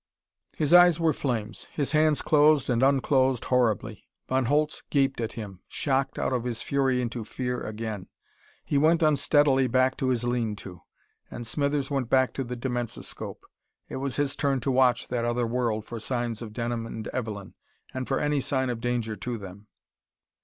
[0.55, 1.65] His eyes were flames.
[1.73, 4.07] His hands closed and unclosed horribly.
[4.27, 8.07] Von Holtz gaped at him, shocked out of his fury into fear again.
[8.65, 10.81] He went unsteadily back to his lean to.
[11.29, 13.45] And Smithers went back to the dimensoscope.
[13.89, 17.53] It was his turn to watch that other world for signs of Denham and Evelyn,
[17.93, 19.67] and for any sign of danger to them.